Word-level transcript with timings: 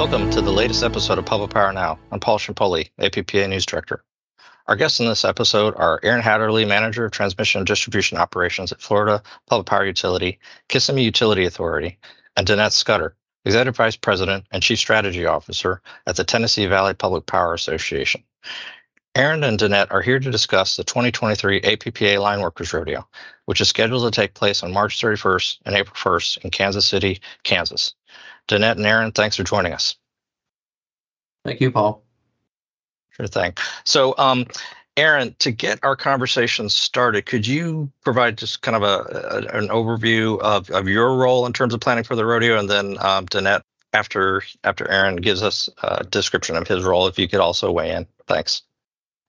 Welcome 0.00 0.30
to 0.30 0.40
the 0.40 0.50
latest 0.50 0.82
episode 0.82 1.18
of 1.18 1.26
Public 1.26 1.50
Power 1.50 1.74
Now. 1.74 1.98
I'm 2.10 2.20
Paul 2.20 2.38
Ciampoli, 2.38 2.88
APPA 2.98 3.50
News 3.50 3.66
Director. 3.66 4.02
Our 4.66 4.74
guests 4.74 4.98
in 4.98 5.04
this 5.04 5.26
episode 5.26 5.74
are 5.76 6.00
Aaron 6.02 6.22
Hatterley, 6.22 6.64
Manager 6.64 7.04
of 7.04 7.12
Transmission 7.12 7.58
and 7.58 7.66
Distribution 7.66 8.16
Operations 8.16 8.72
at 8.72 8.80
Florida 8.80 9.22
Public 9.46 9.66
Power 9.66 9.84
Utility, 9.84 10.38
Kissimmee 10.68 11.04
Utility 11.04 11.44
Authority, 11.44 11.98
and 12.34 12.46
Danette 12.46 12.72
Scudder, 12.72 13.14
Executive 13.44 13.76
Vice 13.76 13.96
President 13.96 14.46
and 14.50 14.62
Chief 14.62 14.78
Strategy 14.78 15.26
Officer 15.26 15.82
at 16.06 16.16
the 16.16 16.24
Tennessee 16.24 16.64
Valley 16.64 16.94
Public 16.94 17.26
Power 17.26 17.52
Association. 17.52 18.24
Aaron 19.14 19.44
and 19.44 19.58
Danette 19.58 19.90
are 19.90 20.00
here 20.00 20.18
to 20.18 20.30
discuss 20.30 20.76
the 20.76 20.84
2023 20.84 21.60
APPA 21.60 22.18
Line 22.18 22.40
Workers 22.40 22.72
Rodeo, 22.72 23.06
which 23.44 23.60
is 23.60 23.68
scheduled 23.68 24.10
to 24.10 24.18
take 24.18 24.32
place 24.32 24.62
on 24.62 24.72
March 24.72 24.98
31st 24.98 25.58
and 25.66 25.76
April 25.76 25.94
1st 25.94 26.38
in 26.38 26.50
Kansas 26.50 26.86
City, 26.86 27.20
Kansas. 27.42 27.94
Danette 28.50 28.76
and 28.76 28.86
Aaron, 28.86 29.12
thanks 29.12 29.36
for 29.36 29.44
joining 29.44 29.72
us. 29.72 29.96
Thank 31.44 31.60
you, 31.60 31.70
Paul. 31.70 32.02
Sure 33.10 33.26
thing. 33.26 33.54
So, 33.84 34.14
um, 34.18 34.46
Aaron, 34.96 35.34
to 35.38 35.52
get 35.52 35.78
our 35.82 35.96
conversation 35.96 36.68
started, 36.68 37.24
could 37.24 37.46
you 37.46 37.90
provide 38.02 38.36
just 38.36 38.60
kind 38.60 38.76
of 38.76 38.82
a, 38.82 39.46
a 39.52 39.58
an 39.58 39.68
overview 39.68 40.38
of, 40.40 40.68
of 40.70 40.88
your 40.88 41.16
role 41.16 41.46
in 41.46 41.52
terms 41.52 41.72
of 41.72 41.80
planning 41.80 42.04
for 42.04 42.16
the 42.16 42.26
rodeo, 42.26 42.58
and 42.58 42.68
then 42.68 42.96
um, 43.00 43.26
Danette, 43.26 43.62
after 43.92 44.42
after 44.64 44.90
Aaron 44.90 45.16
gives 45.16 45.42
us 45.42 45.68
a 45.82 46.04
description 46.04 46.56
of 46.56 46.66
his 46.66 46.84
role, 46.84 47.06
if 47.06 47.18
you 47.18 47.28
could 47.28 47.40
also 47.40 47.70
weigh 47.70 47.92
in. 47.92 48.06
Thanks. 48.26 48.62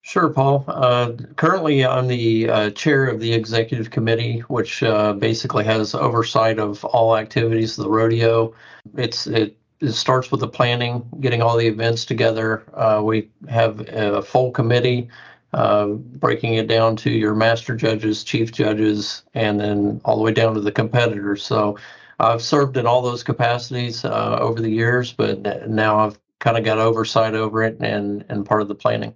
Sure, 0.03 0.29
Paul. 0.29 0.65
Uh, 0.67 1.13
currently, 1.35 1.85
I'm 1.85 2.07
the 2.07 2.49
uh, 2.49 2.69
chair 2.71 3.05
of 3.05 3.19
the 3.19 3.33
executive 3.33 3.91
committee, 3.91 4.39
which 4.47 4.81
uh, 4.83 5.13
basically 5.13 5.63
has 5.65 5.93
oversight 5.93 6.57
of 6.59 6.83
all 6.85 7.15
activities 7.15 7.77
of 7.77 7.83
the 7.85 7.89
rodeo. 7.89 8.53
It's 8.97 9.27
it, 9.27 9.55
it 9.79 9.91
starts 9.91 10.31
with 10.31 10.39
the 10.41 10.47
planning, 10.47 11.07
getting 11.19 11.41
all 11.43 11.55
the 11.55 11.67
events 11.67 12.05
together. 12.05 12.63
Uh, 12.73 13.01
we 13.03 13.29
have 13.47 13.87
a 13.89 14.21
full 14.23 14.51
committee, 14.51 15.07
uh, 15.53 15.87
breaking 15.87 16.55
it 16.55 16.67
down 16.67 16.95
to 16.97 17.11
your 17.11 17.35
master 17.35 17.75
judges, 17.75 18.23
chief 18.23 18.51
judges, 18.51 19.21
and 19.35 19.59
then 19.59 20.01
all 20.03 20.17
the 20.17 20.23
way 20.23 20.33
down 20.33 20.55
to 20.55 20.61
the 20.61 20.71
competitors. 20.71 21.43
So, 21.43 21.77
I've 22.19 22.41
served 22.41 22.77
in 22.77 22.85
all 22.87 23.01
those 23.03 23.23
capacities 23.23 24.03
uh, 24.05 24.37
over 24.39 24.61
the 24.61 24.69
years, 24.69 25.11
but 25.13 25.69
now 25.69 25.99
I've 25.99 26.19
kind 26.39 26.57
of 26.57 26.63
got 26.63 26.79
oversight 26.79 27.35
over 27.35 27.63
it 27.63 27.77
and 27.79 28.25
and 28.29 28.45
part 28.45 28.61
of 28.63 28.67
the 28.67 28.75
planning. 28.75 29.13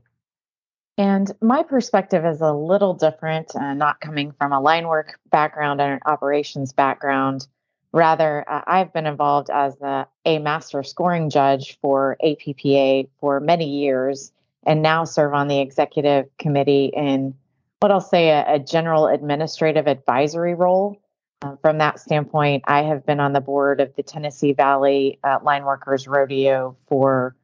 And 0.98 1.30
my 1.42 1.64
perspective 1.64 2.26
is 2.26 2.40
a 2.40 2.54
little 2.54 2.94
different, 2.94 3.54
uh, 3.56 3.74
not 3.74 4.00
coming 4.00 4.32
from 4.32 4.54
a 4.54 4.62
line 4.62 4.88
work 4.88 5.20
background 5.30 5.82
and 5.82 5.94
an 5.94 6.00
operations 6.06 6.72
background. 6.72 7.48
Rather, 7.92 8.50
uh, 8.50 8.62
I've 8.66 8.94
been 8.94 9.06
involved 9.06 9.50
as 9.50 9.80
a, 9.82 10.08
a 10.26 10.40
master 10.40 10.84
scoring 10.84 11.30
judge 11.30 11.78
for 11.82 12.18
APPA 12.24 13.10
for 13.20 13.40
many 13.40 13.70
years 13.70 14.32
and 14.66 14.82
now 14.82 15.04
serve 15.04 15.34
on 15.34 15.48
the 15.48 15.60
executive 15.60 16.26
committee 16.38 16.92
in 16.94 17.36
what 17.82 17.92
I'll 17.92 18.02
say 18.02 18.30
a, 18.30 18.56
a 18.56 18.60
general 18.60 19.08
administrative 19.08 19.88
advisory 19.88 20.56
role. 20.56 21.02
Uh, 21.42 21.58
from 21.62 21.78
that 21.80 22.00
standpoint, 22.00 22.64
I 22.68 22.84
have 22.84 23.06
been 23.06 23.20
on 23.20 23.34
the 23.34 23.42
board 23.42 23.82
of 23.82 23.94
the 23.96 24.04
Tennessee 24.04 24.54
Valley 24.54 25.20
uh, 25.24 25.40
Line 25.44 25.66
Workers 25.66 26.08
Rodeo 26.08 26.78
for 26.88 27.36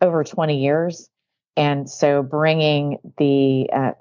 over 0.00 0.22
20 0.24 0.58
years. 0.58 1.08
And 1.58 1.90
so 1.90 2.22
bringing 2.22 2.98
the 3.18 3.68
uh, 3.72 3.92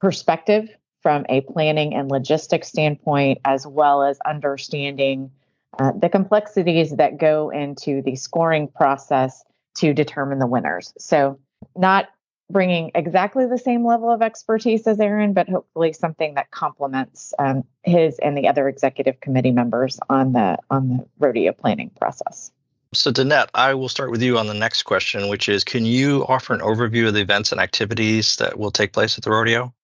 perspective 0.00 0.68
from 1.00 1.24
a 1.28 1.42
planning 1.42 1.94
and 1.94 2.10
logistics 2.10 2.68
standpoint, 2.68 3.38
as 3.44 3.64
well 3.66 4.02
as 4.02 4.18
understanding 4.26 5.30
uh, 5.78 5.92
the 5.92 6.08
complexities 6.08 6.96
that 6.96 7.18
go 7.18 7.50
into 7.50 8.02
the 8.02 8.16
scoring 8.16 8.66
process 8.66 9.44
to 9.76 9.94
determine 9.94 10.40
the 10.40 10.46
winners. 10.46 10.92
So, 10.98 11.38
not 11.76 12.08
bringing 12.50 12.90
exactly 12.96 13.46
the 13.46 13.58
same 13.58 13.86
level 13.86 14.10
of 14.10 14.20
expertise 14.20 14.86
as 14.88 14.98
Aaron, 14.98 15.34
but 15.34 15.48
hopefully 15.48 15.92
something 15.92 16.34
that 16.34 16.50
complements 16.50 17.32
um, 17.38 17.62
his 17.84 18.18
and 18.18 18.36
the 18.36 18.48
other 18.48 18.68
executive 18.68 19.20
committee 19.20 19.52
members 19.52 20.00
on 20.08 20.32
the 20.32 20.58
on 20.68 20.88
the 20.88 21.06
rodeo 21.20 21.52
planning 21.52 21.90
process. 22.00 22.50
So, 22.94 23.12
Danette, 23.12 23.48
I 23.52 23.74
will 23.74 23.90
start 23.90 24.10
with 24.10 24.22
you 24.22 24.38
on 24.38 24.46
the 24.46 24.54
next 24.54 24.84
question, 24.84 25.28
which 25.28 25.46
is 25.46 25.62
Can 25.62 25.84
you 25.84 26.24
offer 26.26 26.54
an 26.54 26.60
overview 26.60 27.06
of 27.06 27.14
the 27.14 27.20
events 27.20 27.52
and 27.52 27.60
activities 27.60 28.36
that 28.36 28.58
will 28.58 28.70
take 28.70 28.94
place 28.94 29.18
at 29.18 29.24
the 29.24 29.30
rodeo? 29.30 29.74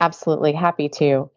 Absolutely, 0.00 0.52
happy 0.52 0.88
to. 0.88 1.30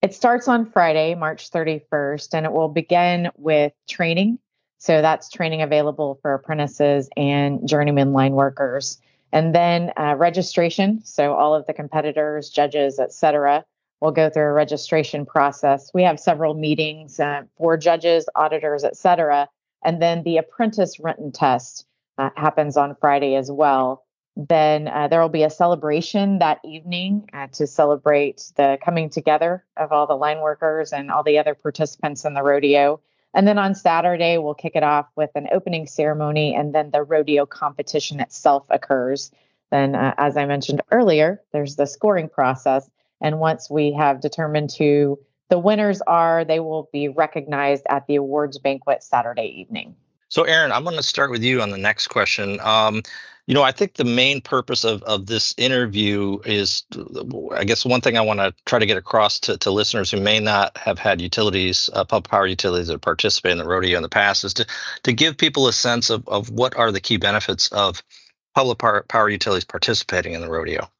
It 0.00 0.14
starts 0.14 0.48
on 0.48 0.64
Friday, 0.64 1.14
March 1.14 1.50
31st, 1.50 2.32
and 2.32 2.46
it 2.46 2.52
will 2.52 2.68
begin 2.68 3.30
with 3.36 3.72
training. 3.86 4.38
So, 4.78 5.02
that's 5.02 5.28
training 5.28 5.60
available 5.60 6.18
for 6.22 6.32
apprentices 6.32 7.10
and 7.18 7.68
journeyman 7.68 8.14
line 8.14 8.32
workers. 8.32 8.98
And 9.32 9.54
then 9.54 9.92
uh, 9.98 10.14
registration. 10.16 11.04
So, 11.04 11.34
all 11.34 11.54
of 11.54 11.66
the 11.66 11.74
competitors, 11.74 12.48
judges, 12.48 12.98
et 12.98 13.12
cetera, 13.12 13.62
will 14.00 14.12
go 14.12 14.30
through 14.30 14.44
a 14.44 14.52
registration 14.52 15.26
process. 15.26 15.90
We 15.92 16.02
have 16.04 16.18
several 16.18 16.54
meetings 16.54 17.20
uh, 17.20 17.42
for 17.58 17.76
judges, 17.76 18.26
auditors, 18.34 18.82
et 18.82 18.96
cetera 18.96 19.50
and 19.86 20.02
then 20.02 20.24
the 20.24 20.38
apprentice 20.38 20.98
written 20.98 21.30
test 21.30 21.86
uh, 22.18 22.30
happens 22.36 22.76
on 22.76 22.96
Friday 23.00 23.36
as 23.36 23.50
well. 23.50 24.04
Then 24.36 24.88
uh, 24.88 25.08
there 25.08 25.22
will 25.22 25.30
be 25.30 25.44
a 25.44 25.50
celebration 25.50 26.40
that 26.40 26.58
evening 26.64 27.30
uh, 27.32 27.46
to 27.52 27.66
celebrate 27.66 28.52
the 28.56 28.78
coming 28.84 29.08
together 29.08 29.64
of 29.76 29.92
all 29.92 30.08
the 30.08 30.16
line 30.16 30.40
workers 30.40 30.92
and 30.92 31.10
all 31.10 31.22
the 31.22 31.38
other 31.38 31.54
participants 31.54 32.24
in 32.24 32.34
the 32.34 32.42
rodeo. 32.42 33.00
And 33.32 33.46
then 33.46 33.58
on 33.58 33.74
Saturday, 33.76 34.38
we'll 34.38 34.54
kick 34.54 34.74
it 34.74 34.82
off 34.82 35.06
with 35.14 35.30
an 35.36 35.48
opening 35.52 35.86
ceremony, 35.86 36.54
and 36.54 36.74
then 36.74 36.90
the 36.90 37.02
rodeo 37.02 37.46
competition 37.46 38.18
itself 38.18 38.66
occurs. 38.70 39.30
Then, 39.70 39.94
uh, 39.94 40.14
as 40.18 40.36
I 40.36 40.46
mentioned 40.46 40.82
earlier, 40.90 41.42
there's 41.52 41.76
the 41.76 41.86
scoring 41.86 42.28
process. 42.28 42.90
And 43.20 43.38
once 43.38 43.70
we 43.70 43.92
have 43.92 44.20
determined 44.20 44.72
who 44.72 45.18
the 45.48 45.58
winners 45.58 46.00
are 46.02 46.44
they 46.44 46.60
will 46.60 46.88
be 46.92 47.08
recognized 47.08 47.84
at 47.88 48.06
the 48.06 48.16
awards 48.16 48.58
banquet 48.58 49.02
Saturday 49.02 49.54
evening. 49.60 49.96
So, 50.28 50.42
Aaron, 50.42 50.72
I'm 50.72 50.82
going 50.84 50.96
to 50.96 51.02
start 51.02 51.30
with 51.30 51.42
you 51.42 51.62
on 51.62 51.70
the 51.70 51.78
next 51.78 52.08
question. 52.08 52.58
Um, 52.60 53.02
you 53.46 53.54
know, 53.54 53.62
I 53.62 53.70
think 53.70 53.94
the 53.94 54.04
main 54.04 54.40
purpose 54.40 54.82
of, 54.82 55.04
of 55.04 55.26
this 55.26 55.54
interview 55.56 56.40
is, 56.44 56.82
I 57.54 57.62
guess, 57.62 57.84
one 57.84 58.00
thing 58.00 58.18
I 58.18 58.22
want 58.22 58.40
to 58.40 58.52
try 58.64 58.80
to 58.80 58.86
get 58.86 58.96
across 58.96 59.38
to, 59.40 59.56
to 59.58 59.70
listeners 59.70 60.10
who 60.10 60.20
may 60.20 60.40
not 60.40 60.76
have 60.76 60.98
had 60.98 61.20
utilities, 61.20 61.88
uh, 61.92 62.04
public 62.04 62.28
power 62.28 62.46
utilities 62.46 62.88
that 62.88 63.00
participate 63.02 63.52
in 63.52 63.58
the 63.58 63.64
rodeo 63.64 63.96
in 63.96 64.02
the 64.02 64.08
past, 64.08 64.42
is 64.42 64.54
to, 64.54 64.66
to 65.04 65.12
give 65.12 65.38
people 65.38 65.68
a 65.68 65.72
sense 65.72 66.10
of, 66.10 66.28
of 66.28 66.50
what 66.50 66.76
are 66.76 66.90
the 66.90 67.00
key 67.00 67.18
benefits 67.18 67.68
of 67.68 68.02
public 68.56 68.78
power, 68.78 69.04
power 69.08 69.28
utilities 69.28 69.64
participating 69.64 70.32
in 70.32 70.40
the 70.40 70.50
rodeo. 70.50 70.90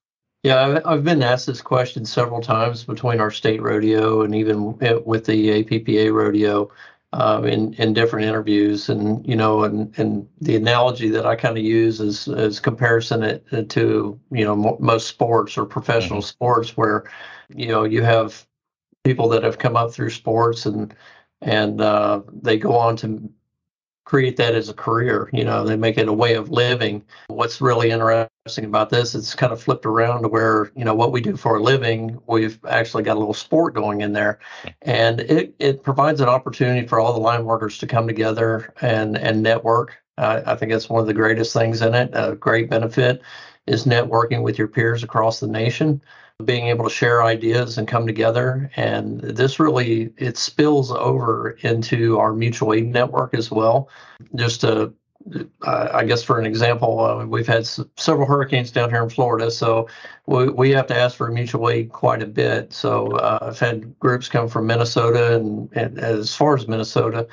Yeah, 0.47 0.79
I've 0.85 1.03
been 1.03 1.25
asked 1.25 1.49
this 1.49 1.61
question 1.61 2.05
several 2.05 2.41
times 2.41 2.85
between 2.85 3.19
our 3.19 3.33
state 3.33 3.61
rodeo 3.61 4.23
and 4.23 4.33
even 4.33 4.79
with 4.79 5.27
the 5.27 5.65
APPA 5.65 6.13
rodeo 6.13 6.71
uh, 7.13 7.43
in 7.45 7.75
in 7.75 7.93
different 7.93 8.29
interviews, 8.29 8.89
and 8.89 9.27
you 9.27 9.35
know, 9.35 9.65
and 9.65 9.93
and 9.99 10.29
the 10.41 10.55
analogy 10.55 11.09
that 11.09 11.27
I 11.27 11.35
kind 11.35 11.59
of 11.59 11.65
use 11.65 11.99
is 11.99 12.29
is 12.29 12.61
comparison 12.61 13.25
it 13.25 13.45
to 13.71 14.21
you 14.31 14.45
know 14.45 14.55
most 14.79 15.09
sports 15.09 15.59
or 15.59 15.65
professional 15.67 16.21
mm-hmm. 16.21 16.29
sports 16.29 16.77
where 16.77 17.11
you 17.49 17.67
know 17.67 17.83
you 17.83 18.05
have 18.05 18.47
people 19.03 19.29
that 19.31 19.43
have 19.43 19.59
come 19.59 19.77
up 19.77 19.93
through 19.93 20.11
sports 20.11 20.65
and 20.65 20.95
and 21.41 21.81
uh, 21.81 22.21
they 22.33 22.57
go 22.57 22.77
on 22.77 22.95
to 22.99 23.29
create 24.07 24.37
that 24.37 24.55
as 24.55 24.69
a 24.69 24.75
career. 24.75 25.29
You 25.33 25.45
know, 25.45 25.65
they 25.65 25.77
make 25.77 25.99
it 25.99 26.09
a 26.09 26.13
way 26.13 26.35
of 26.35 26.51
living. 26.51 27.05
What's 27.27 27.61
really 27.61 27.91
interesting 27.91 28.65
about 28.65 28.89
this, 28.89 29.15
it's 29.15 29.35
kind 29.35 29.53
of 29.53 29.61
flipped 29.61 29.85
around 29.85 30.23
to 30.23 30.29
where, 30.29 30.71
you 30.77 30.85
know, 30.85 30.95
what 30.95 31.13
we 31.13 31.21
do 31.21 31.37
for 31.37 31.57
a 31.57 31.63
living, 31.63 32.19
we've 32.29 32.59
actually 32.67 33.03
got 33.03 33.17
a 33.17 33.19
little 33.19 33.35
sport 33.35 33.75
going 33.75 34.01
in 34.01 34.13
there. 34.13 34.39
And 34.83 35.21
it, 35.21 35.55
it 35.59 35.83
provides 35.83 36.21
an 36.21 36.29
opportunity 36.29 36.87
for 36.87 37.01
all 37.01 37.13
the 37.13 37.21
line 37.21 37.45
workers 37.45 37.79
to 37.79 37.87
come 37.87 38.07
together 38.07 38.73
and, 38.81 39.19
and 39.19 39.43
network. 39.43 39.99
Uh, 40.17 40.41
I 40.47 40.55
think 40.55 40.71
that's 40.73 40.89
one 40.89 41.01
of 41.01 41.09
the 41.09 41.13
greatest 41.13 41.53
things 41.53 41.83
in 41.83 41.93
it. 41.93 42.11
A 42.15 42.37
great 42.37 42.71
benefit 42.71 43.21
is 43.67 43.85
networking 43.85 44.43
with 44.43 44.57
your 44.57 44.69
peers 44.69 45.03
across 45.03 45.41
the 45.41 45.49
nation 45.49 46.01
being 46.45 46.69
able 46.69 46.85
to 46.85 46.91
share 46.91 47.23
ideas 47.23 47.79
and 47.79 47.89
come 47.89 48.07
together 48.07 48.71
and 48.77 49.21
this 49.21 49.59
really 49.59 50.13
it 50.19 50.37
spills 50.37 50.93
over 50.93 51.51
into 51.63 52.19
our 52.19 52.35
mutual 52.35 52.75
aid 52.75 52.87
network 52.87 53.33
as 53.35 53.51
well 53.51 53.89
just 54.35 54.61
to 54.61 54.93
uh, 55.63 55.89
I 55.93 56.05
guess 56.05 56.23
for 56.23 56.39
an 56.39 56.47
example, 56.47 57.01
uh, 57.01 57.27
we've 57.27 57.47
had 57.47 57.63
s- 57.63 57.81
several 57.97 58.27
hurricanes 58.29 58.71
down 58.71 58.91
here 58.91 59.03
in 59.03 59.11
Florida, 59.11 59.51
so 59.51 59.89
we, 60.27 60.49
we 60.49 60.71
have 60.71 60.87
to 60.89 60.97
ask 60.97 61.17
for 61.17 61.31
mutual 61.31 61.69
aid 61.69 61.91
quite 61.91 62.23
a 62.23 62.27
bit. 62.27 62.73
So 62.73 63.13
uh, 63.13 63.39
I've 63.43 63.59
had 63.59 63.99
groups 63.99 64.29
come 64.29 64.49
from 64.49 64.67
Minnesota 64.67 65.35
and, 65.35 65.69
and 65.73 65.99
as 65.99 66.35
far 66.35 66.55
as 66.55 66.69
Minnesota 66.69 67.27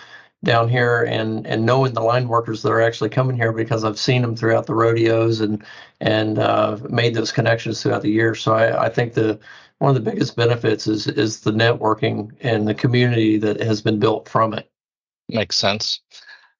down 0.43 0.67
here 0.67 1.03
and 1.03 1.47
and 1.47 1.65
knowing 1.65 1.93
the 1.93 2.01
line 2.01 2.27
workers 2.27 2.61
that 2.61 2.71
are 2.71 2.81
actually 2.81 3.09
coming 3.09 3.35
here 3.35 3.53
because 3.53 3.83
I've 3.83 3.99
seen 3.99 4.21
them 4.21 4.35
throughout 4.35 4.65
the 4.65 4.75
rodeos 4.75 5.39
and 5.39 5.63
and 6.01 6.37
uh, 6.37 6.77
made 6.89 7.13
those 7.13 7.31
connections 7.31 7.81
throughout 7.81 8.01
the 8.01 8.11
year. 8.11 8.35
So 8.35 8.53
I, 8.53 8.85
I 8.85 8.89
think 8.89 9.13
the 9.13 9.39
one 9.79 9.95
of 9.95 10.03
the 10.03 10.11
biggest 10.11 10.35
benefits 10.35 10.87
is 10.87 11.07
is 11.07 11.41
the 11.41 11.51
networking 11.51 12.31
and 12.41 12.67
the 12.67 12.75
community 12.75 13.37
that 13.37 13.61
has 13.61 13.81
been 13.81 13.99
built 13.99 14.27
from 14.27 14.53
it. 14.53 14.69
Makes 15.29 15.57
sense. 15.57 16.01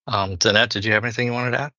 Um, 0.08 0.38
Danette, 0.38 0.70
did 0.70 0.86
you 0.86 0.94
have 0.94 1.04
anything 1.04 1.28
you 1.28 1.34
wanted 1.34 1.52
to 1.52 1.62
add? 1.62 1.72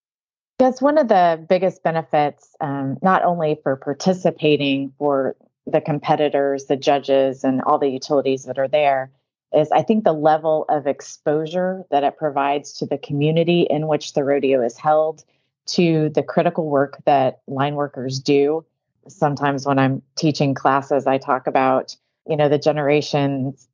That's 0.57 0.81
one 0.81 0.97
of 0.97 1.09
the 1.09 1.43
biggest 1.49 1.83
benefits, 1.83 2.55
um, 2.61 2.97
not 3.01 3.23
only 3.23 3.59
for 3.61 3.75
participating 3.75 4.93
for 4.97 5.35
the 5.67 5.81
competitors, 5.81 6.65
the 6.65 6.77
judges, 6.77 7.43
and 7.43 7.61
all 7.61 7.77
the 7.77 7.89
utilities 7.89 8.45
that 8.45 8.57
are 8.57 8.67
there, 8.67 9.11
is 9.55 9.71
I 9.71 9.81
think 9.81 10.03
the 10.03 10.13
level 10.13 10.65
of 10.69 10.87
exposure 10.87 11.83
that 11.91 12.03
it 12.03 12.17
provides 12.17 12.73
to 12.73 12.85
the 12.85 12.97
community 12.97 13.67
in 13.69 13.87
which 13.87 14.13
the 14.13 14.23
rodeo 14.23 14.61
is 14.61 14.77
held, 14.77 15.23
to 15.67 16.09
the 16.09 16.23
critical 16.23 16.69
work 16.69 16.97
that 17.05 17.39
line 17.47 17.75
workers 17.75 18.19
do. 18.19 18.65
Sometimes 19.07 19.65
when 19.65 19.79
I'm 19.79 20.01
teaching 20.15 20.53
classes, 20.53 21.07
I 21.07 21.17
talk 21.17 21.47
about, 21.47 21.95
you 22.27 22.35
know, 22.35 22.49
the 22.49 22.59
generations 22.59 23.67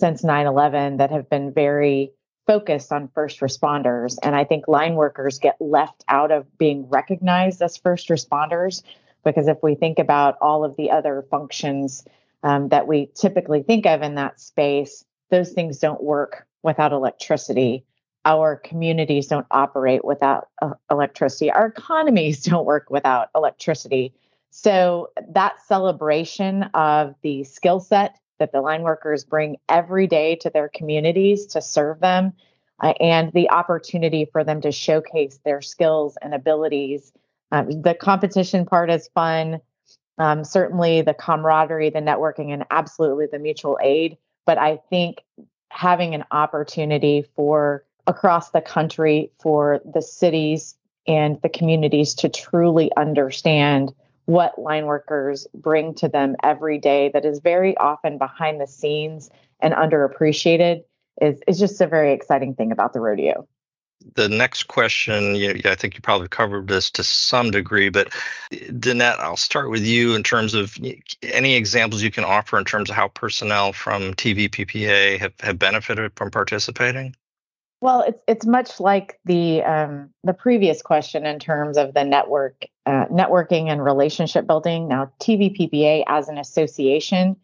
since 0.00 0.24
9 0.24 0.46
11 0.46 0.96
that 0.96 1.10
have 1.10 1.28
been 1.28 1.52
very 1.52 2.12
focused 2.46 2.90
on 2.90 3.08
first 3.14 3.40
responders. 3.40 4.16
And 4.22 4.34
I 4.34 4.44
think 4.44 4.66
line 4.66 4.94
workers 4.94 5.38
get 5.38 5.56
left 5.60 6.04
out 6.08 6.32
of 6.32 6.58
being 6.58 6.88
recognized 6.88 7.62
as 7.62 7.76
first 7.76 8.08
responders 8.08 8.82
because 9.24 9.46
if 9.48 9.58
we 9.62 9.74
think 9.74 9.98
about 9.98 10.36
all 10.40 10.64
of 10.64 10.76
the 10.76 10.90
other 10.90 11.24
functions 11.30 12.04
um, 12.42 12.68
that 12.70 12.86
we 12.86 13.10
typically 13.14 13.62
think 13.62 13.86
of 13.86 14.02
in 14.02 14.14
that 14.14 14.40
space, 14.40 15.04
those 15.30 15.52
things 15.52 15.78
don't 15.78 16.02
work 16.02 16.46
without 16.62 16.92
electricity. 16.92 17.84
Our 18.24 18.56
communities 18.56 19.26
don't 19.26 19.46
operate 19.50 20.04
without 20.04 20.48
uh, 20.60 20.74
electricity. 20.90 21.50
Our 21.50 21.66
economies 21.66 22.42
don't 22.44 22.66
work 22.66 22.90
without 22.90 23.28
electricity. 23.34 24.12
So, 24.50 25.10
that 25.28 25.60
celebration 25.66 26.64
of 26.74 27.14
the 27.22 27.44
skill 27.44 27.78
set 27.78 28.18
that 28.40 28.50
the 28.50 28.60
line 28.60 28.82
workers 28.82 29.24
bring 29.24 29.58
every 29.68 30.08
day 30.08 30.34
to 30.36 30.50
their 30.50 30.68
communities 30.68 31.46
to 31.46 31.62
serve 31.62 32.00
them 32.00 32.32
uh, 32.80 32.94
and 32.98 33.32
the 33.32 33.48
opportunity 33.50 34.24
for 34.24 34.42
them 34.42 34.60
to 34.62 34.72
showcase 34.72 35.38
their 35.44 35.60
skills 35.60 36.16
and 36.20 36.34
abilities. 36.34 37.12
Um, 37.52 37.82
the 37.82 37.94
competition 37.94 38.66
part 38.66 38.90
is 38.90 39.08
fun. 39.14 39.60
Um, 40.18 40.44
certainly 40.44 41.02
the 41.02 41.14
camaraderie, 41.14 41.90
the 41.90 42.00
networking, 42.00 42.52
and 42.52 42.64
absolutely 42.70 43.26
the 43.30 43.38
mutual 43.38 43.78
aid. 43.80 44.18
But 44.50 44.58
I 44.58 44.80
think 44.90 45.22
having 45.68 46.12
an 46.12 46.24
opportunity 46.32 47.24
for 47.36 47.84
across 48.08 48.50
the 48.50 48.60
country 48.60 49.30
for 49.38 49.80
the 49.84 50.02
cities 50.02 50.76
and 51.06 51.40
the 51.40 51.48
communities 51.48 52.14
to 52.14 52.28
truly 52.28 52.90
understand 52.96 53.94
what 54.24 54.58
line 54.58 54.86
workers 54.86 55.46
bring 55.54 55.94
to 55.94 56.08
them 56.08 56.34
every 56.42 56.78
day 56.78 57.10
that 57.14 57.24
is 57.24 57.38
very 57.38 57.76
often 57.76 58.18
behind 58.18 58.60
the 58.60 58.66
scenes 58.66 59.30
and 59.60 59.72
underappreciated 59.72 60.82
is, 61.22 61.40
is 61.46 61.60
just 61.60 61.80
a 61.80 61.86
very 61.86 62.12
exciting 62.12 62.56
thing 62.56 62.72
about 62.72 62.92
the 62.92 62.98
rodeo. 62.98 63.46
The 64.14 64.28
next 64.28 64.64
question, 64.64 65.34
you, 65.34 65.60
I 65.64 65.74
think 65.74 65.94
you 65.94 66.00
probably 66.00 66.28
covered 66.28 66.68
this 66.68 66.90
to 66.92 67.04
some 67.04 67.50
degree, 67.50 67.90
but 67.90 68.08
Danette, 68.50 69.18
I'll 69.18 69.36
start 69.36 69.70
with 69.70 69.84
you 69.84 70.14
in 70.14 70.22
terms 70.22 70.54
of 70.54 70.76
any 71.22 71.54
examples 71.54 72.02
you 72.02 72.10
can 72.10 72.24
offer 72.24 72.58
in 72.58 72.64
terms 72.64 72.88
of 72.88 72.96
how 72.96 73.08
personnel 73.08 73.72
from 73.72 74.14
TVPPA 74.14 75.18
have, 75.18 75.34
have 75.40 75.58
benefited 75.58 76.12
from 76.16 76.30
participating. 76.30 77.14
Well, 77.82 78.02
it's 78.02 78.20
it's 78.28 78.46
much 78.46 78.78
like 78.78 79.18
the 79.24 79.62
um, 79.62 80.10
the 80.22 80.34
previous 80.34 80.82
question 80.82 81.24
in 81.24 81.38
terms 81.38 81.78
of 81.78 81.94
the 81.94 82.04
network 82.04 82.66
uh, 82.84 83.06
networking 83.06 83.68
and 83.68 83.82
relationship 83.82 84.46
building. 84.46 84.88
Now, 84.88 85.12
TVPPA 85.20 86.04
as 86.06 86.28
an 86.28 86.36
association, 86.36 87.36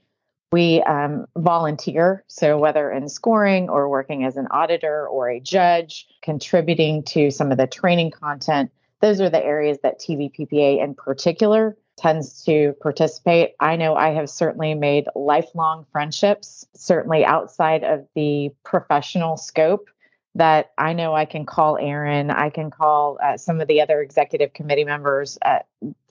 we 0.52 0.82
um, 0.82 1.26
volunteer. 1.36 2.24
So 2.28 2.58
whether 2.58 2.90
in 2.90 3.08
scoring 3.08 3.68
or 3.68 3.88
working 3.88 4.24
as 4.24 4.36
an 4.36 4.46
auditor 4.50 5.06
or 5.06 5.28
a 5.28 5.40
judge, 5.40 6.06
contributing 6.22 7.02
to 7.04 7.30
some 7.30 7.50
of 7.50 7.58
the 7.58 7.66
training 7.66 8.12
content, 8.12 8.70
those 9.00 9.20
are 9.20 9.30
the 9.30 9.44
areas 9.44 9.78
that 9.82 10.00
TVPPA 10.00 10.82
in 10.82 10.94
particular 10.94 11.76
tends 11.96 12.44
to 12.44 12.74
participate. 12.80 13.54
I 13.58 13.76
know 13.76 13.94
I 13.94 14.10
have 14.10 14.28
certainly 14.28 14.74
made 14.74 15.06
lifelong 15.14 15.86
friendships, 15.92 16.66
certainly 16.74 17.24
outside 17.24 17.84
of 17.84 18.06
the 18.14 18.50
professional 18.64 19.36
scope 19.36 19.88
that 20.34 20.72
I 20.76 20.92
know 20.92 21.14
I 21.14 21.24
can 21.24 21.46
call 21.46 21.78
Aaron, 21.78 22.30
I 22.30 22.50
can 22.50 22.70
call 22.70 23.18
uh, 23.22 23.38
some 23.38 23.60
of 23.60 23.68
the 23.68 23.80
other 23.80 24.02
executive 24.02 24.52
committee 24.52 24.84
members 24.84 25.38
uh, 25.42 25.60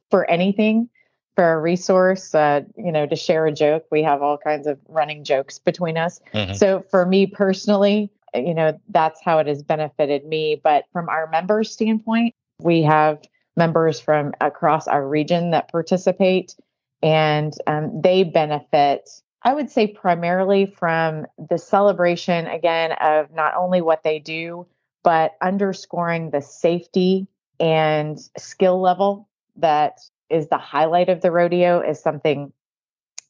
for 0.09 0.29
anything, 0.29 0.89
for 1.35 1.53
a 1.53 1.59
resource, 1.59 2.33
uh, 2.33 2.61
you 2.77 2.91
know, 2.91 3.05
to 3.05 3.15
share 3.15 3.45
a 3.45 3.51
joke. 3.51 3.85
We 3.91 4.03
have 4.03 4.21
all 4.21 4.37
kinds 4.37 4.67
of 4.67 4.79
running 4.87 5.23
jokes 5.23 5.59
between 5.59 5.97
us. 5.97 6.21
Mm-hmm. 6.33 6.53
So 6.53 6.85
for 6.89 7.05
me 7.05 7.27
personally, 7.27 8.09
you 8.33 8.53
know, 8.53 8.79
that's 8.89 9.21
how 9.23 9.39
it 9.39 9.47
has 9.47 9.63
benefited 9.63 10.25
me. 10.25 10.59
But 10.61 10.85
from 10.93 11.09
our 11.09 11.29
members' 11.29 11.71
standpoint, 11.71 12.33
we 12.59 12.83
have 12.83 13.21
members 13.57 13.99
from 13.99 14.33
across 14.41 14.87
our 14.87 15.07
region 15.07 15.51
that 15.51 15.71
participate 15.71 16.55
and 17.01 17.53
um, 17.67 18.01
they 18.01 18.23
benefit 18.23 19.09
I 19.45 19.53
would 19.53 19.69
say 19.69 19.85
primarily 19.85 20.65
from 20.65 21.27
the 21.37 21.59
celebration 21.59 22.47
again 22.47 22.93
of 22.93 23.31
not 23.31 23.53
only 23.55 23.79
what 23.79 24.01
they 24.01 24.17
do, 24.17 24.65
but 25.03 25.35
underscoring 25.39 26.31
the 26.31 26.41
safety 26.41 27.27
and 27.59 28.19
skill 28.39 28.81
level 28.81 29.29
that 29.57 29.99
is 30.29 30.47
the 30.47 30.57
highlight 30.57 31.09
of 31.09 31.21
the 31.21 31.31
rodeo 31.31 31.81
is 31.81 31.99
something 32.01 32.51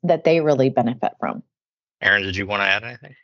that 0.04 0.24
they 0.24 0.42
really 0.42 0.70
benefit 0.70 1.14
from. 1.20 1.44
Aaron, 2.02 2.24
did 2.24 2.36
you 2.36 2.46
want 2.46 2.62
to 2.62 2.66
add 2.66 2.84
anything? 2.84 3.16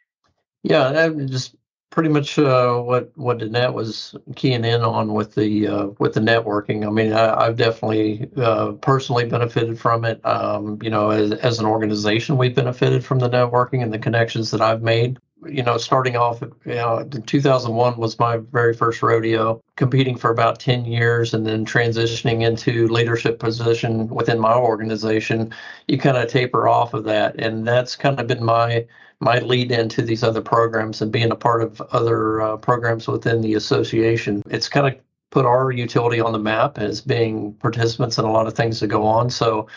Yeah, 0.63 1.09
just 1.25 1.55
pretty 1.91 2.09
much 2.09 2.39
uh, 2.39 2.77
what 2.77 3.11
what 3.15 3.39
Danette 3.39 3.73
was 3.73 4.15
keying 4.35 4.65
in 4.65 4.81
on 4.81 5.13
with 5.13 5.35
the 5.35 5.67
uh, 5.67 5.87
with 5.99 6.13
the 6.13 6.19
networking. 6.19 6.87
I 6.87 6.89
mean, 6.89 7.13
I, 7.13 7.45
have 7.45 7.57
definitely 7.57 8.29
uh, 8.37 8.71
personally 8.73 9.25
benefited 9.25 9.79
from 9.79 10.05
it. 10.05 10.25
Um, 10.25 10.79
you 10.81 10.89
know, 10.89 11.11
as, 11.11 11.31
as 11.33 11.59
an 11.59 11.65
organization, 11.65 12.37
we've 12.37 12.55
benefited 12.55 13.05
from 13.05 13.19
the 13.19 13.29
networking 13.29 13.83
and 13.83 13.93
the 13.93 13.99
connections 13.99 14.51
that 14.51 14.61
I've 14.61 14.81
made. 14.81 15.19
You 15.47 15.63
know, 15.63 15.77
starting 15.77 16.15
off, 16.15 16.41
you 16.41 16.75
know, 16.75 17.07
2001 17.25 17.97
was 17.97 18.19
my 18.19 18.37
very 18.37 18.73
first 18.73 19.01
rodeo, 19.01 19.61
competing 19.75 20.15
for 20.15 20.29
about 20.29 20.59
10 20.59 20.85
years, 20.85 21.33
and 21.33 21.45
then 21.47 21.65
transitioning 21.65 22.43
into 22.43 22.87
leadership 22.87 23.39
position 23.39 24.07
within 24.07 24.39
my 24.39 24.53
organization. 24.53 25.53
You 25.87 25.97
kind 25.97 26.17
of 26.17 26.29
taper 26.29 26.67
off 26.67 26.93
of 26.93 27.05
that, 27.05 27.35
and 27.39 27.67
that's 27.67 27.95
kind 27.95 28.19
of 28.19 28.27
been 28.27 28.43
my 28.43 28.85
might 29.21 29.45
lead 29.45 29.71
into 29.71 30.01
these 30.01 30.23
other 30.23 30.41
programs 30.41 31.01
and 31.01 31.11
being 31.11 31.31
a 31.31 31.35
part 31.35 31.61
of 31.61 31.79
other 31.91 32.41
uh, 32.41 32.57
programs 32.57 33.07
within 33.07 33.41
the 33.41 33.53
association. 33.53 34.41
It's 34.49 34.67
kind 34.67 34.87
of 34.87 34.99
put 35.31 35.45
our 35.45 35.71
utility 35.71 36.19
on 36.19 36.33
the 36.33 36.39
map 36.39 36.77
as 36.77 37.01
being 37.01 37.53
participants 37.55 38.17
in 38.17 38.25
a 38.25 38.31
lot 38.31 38.47
of 38.47 38.53
things 38.53 38.79
that 38.79 38.87
go 38.87 39.05
on. 39.05 39.29
So 39.29 39.67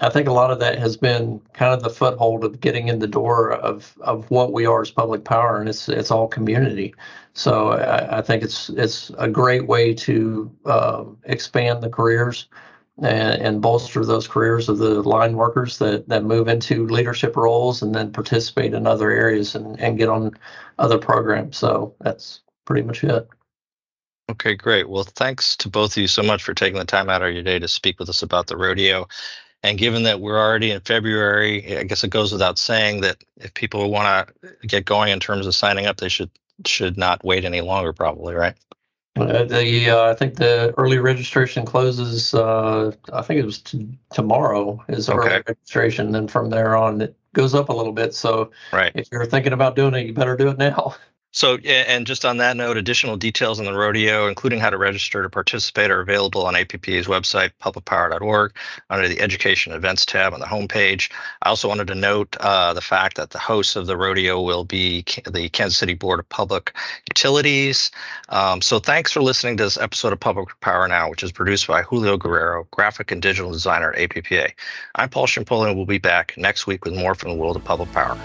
I 0.00 0.10
think 0.10 0.26
a 0.26 0.32
lot 0.32 0.50
of 0.50 0.58
that 0.58 0.78
has 0.78 0.96
been 0.96 1.40
kind 1.52 1.72
of 1.72 1.82
the 1.82 1.90
foothold 1.90 2.44
of 2.44 2.60
getting 2.60 2.88
in 2.88 2.98
the 2.98 3.06
door 3.06 3.52
of, 3.52 3.96
of 4.00 4.28
what 4.30 4.52
we 4.52 4.66
are 4.66 4.82
as 4.82 4.90
public 4.90 5.24
power, 5.24 5.60
and 5.60 5.68
it's 5.68 5.88
it's 5.88 6.10
all 6.10 6.26
community. 6.26 6.94
So 7.32 7.70
I, 7.70 8.18
I 8.18 8.22
think 8.22 8.42
it's 8.42 8.70
it's 8.70 9.10
a 9.18 9.28
great 9.28 9.68
way 9.68 9.94
to 9.94 10.50
uh, 10.66 11.04
expand 11.24 11.82
the 11.82 11.90
careers 11.90 12.48
and, 12.98 13.40
and, 13.42 13.62
bolster 13.62 14.04
those 14.04 14.28
careers 14.28 14.68
of 14.68 14.78
the 14.78 15.02
line 15.02 15.36
workers 15.36 15.78
that, 15.78 16.08
that 16.08 16.22
move 16.24 16.46
into 16.46 16.86
leadership 16.86 17.36
roles 17.36 17.82
and 17.82 17.92
then 17.92 18.12
participate 18.12 18.72
in 18.72 18.86
other 18.86 19.10
areas 19.10 19.56
and, 19.56 19.78
and 19.80 19.98
get 19.98 20.08
on 20.08 20.30
other 20.78 20.98
programs. 20.98 21.56
So 21.56 21.94
that's 22.00 22.42
pretty 22.66 22.86
much 22.86 23.02
it. 23.02 23.28
Okay, 24.30 24.54
great. 24.54 24.88
Well, 24.88 25.04
thanks 25.04 25.56
to 25.58 25.68
both 25.68 25.92
of 25.92 26.00
you 26.00 26.08
so 26.08 26.22
much 26.22 26.42
for 26.42 26.54
taking 26.54 26.78
the 26.78 26.84
time 26.84 27.10
out 27.10 27.22
of 27.22 27.32
your 27.32 27.42
day 27.42 27.58
to 27.58 27.68
speak 27.68 27.98
with 27.98 28.08
us 28.08 28.22
about 28.22 28.46
the 28.46 28.56
rodeo. 28.56 29.06
And 29.62 29.78
given 29.78 30.02
that 30.04 30.20
we're 30.20 30.38
already 30.38 30.70
in 30.70 30.80
February, 30.80 31.78
I 31.78 31.84
guess 31.84 32.04
it 32.04 32.10
goes 32.10 32.32
without 32.32 32.58
saying 32.58 33.02
that 33.02 33.22
if 33.36 33.52
people 33.54 33.90
want 33.90 34.28
to 34.42 34.66
get 34.66 34.84
going 34.84 35.10
in 35.10 35.20
terms 35.20 35.46
of 35.46 35.54
signing 35.54 35.86
up, 35.86 35.98
they 35.98 36.08
should 36.08 36.30
should 36.66 36.96
not 36.96 37.24
wait 37.24 37.44
any 37.44 37.60
longer, 37.60 37.92
probably, 37.92 38.34
right? 38.34 38.54
Uh, 39.16 39.44
the 39.44 39.90
uh, 39.90 40.10
I 40.10 40.14
think 40.14 40.36
the 40.36 40.74
early 40.76 40.98
registration 40.98 41.64
closes. 41.64 42.34
Uh, 42.34 42.92
I 43.12 43.22
think 43.22 43.40
it 43.40 43.46
was 43.46 43.60
t- 43.60 43.96
tomorrow 44.12 44.84
is 44.88 45.08
okay. 45.08 45.28
early 45.28 45.42
registration. 45.46 46.12
Then 46.12 46.28
from 46.28 46.50
there 46.50 46.76
on, 46.76 47.00
it 47.00 47.16
goes 47.32 47.54
up 47.54 47.68
a 47.68 47.72
little 47.72 47.92
bit. 47.92 48.14
So 48.14 48.50
right. 48.72 48.92
if 48.94 49.08
you're 49.12 49.24
thinking 49.24 49.52
about 49.52 49.76
doing 49.76 49.94
it, 49.94 50.06
you 50.06 50.12
better 50.12 50.36
do 50.36 50.48
it 50.48 50.58
now. 50.58 50.96
So, 51.34 51.56
and 51.56 52.06
just 52.06 52.24
on 52.24 52.36
that 52.36 52.56
note, 52.56 52.76
additional 52.76 53.16
details 53.16 53.58
on 53.58 53.64
the 53.66 53.72
rodeo, 53.72 54.28
including 54.28 54.60
how 54.60 54.70
to 54.70 54.78
register 54.78 55.20
to 55.24 55.28
participate, 55.28 55.90
are 55.90 56.00
available 56.00 56.46
on 56.46 56.54
APPA's 56.54 57.08
website, 57.08 57.50
publicpower.org, 57.60 58.54
under 58.88 59.08
the 59.08 59.20
Education 59.20 59.72
Events 59.72 60.06
tab 60.06 60.32
on 60.32 60.38
the 60.38 60.46
homepage. 60.46 61.10
I 61.42 61.48
also 61.48 61.66
wanted 61.66 61.88
to 61.88 61.96
note 61.96 62.36
uh, 62.38 62.72
the 62.72 62.80
fact 62.80 63.16
that 63.16 63.30
the 63.30 63.40
host 63.40 63.74
of 63.74 63.88
the 63.88 63.96
rodeo 63.96 64.40
will 64.42 64.64
be 64.64 65.04
the 65.28 65.48
Kansas 65.48 65.76
City 65.76 65.94
Board 65.94 66.20
of 66.20 66.28
Public 66.28 66.72
Utilities. 67.08 67.90
Um, 68.28 68.62
so, 68.62 68.78
thanks 68.78 69.10
for 69.10 69.20
listening 69.20 69.56
to 69.56 69.64
this 69.64 69.76
episode 69.76 70.12
of 70.12 70.20
Public 70.20 70.60
Power 70.60 70.86
Now, 70.86 71.10
which 71.10 71.24
is 71.24 71.32
produced 71.32 71.66
by 71.66 71.82
Julio 71.82 72.16
Guerrero, 72.16 72.68
graphic 72.70 73.10
and 73.10 73.20
digital 73.20 73.50
designer 73.50 73.92
at 73.92 74.08
APPA. 74.08 74.52
I'm 74.94 75.08
Paul 75.08 75.26
Ciampoli, 75.26 75.66
and 75.66 75.76
we'll 75.76 75.84
be 75.84 75.98
back 75.98 76.34
next 76.36 76.68
week 76.68 76.84
with 76.84 76.94
more 76.94 77.16
from 77.16 77.30
the 77.30 77.36
world 77.36 77.56
of 77.56 77.64
public 77.64 77.90
power. 77.90 78.16